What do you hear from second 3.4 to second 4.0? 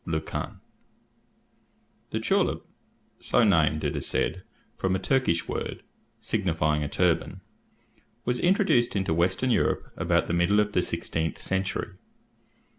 named, it